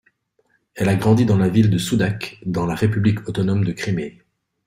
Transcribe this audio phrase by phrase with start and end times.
[0.73, 4.17] Elle a grandi dans la ville de Sudak, dans la République autonome de Crimée.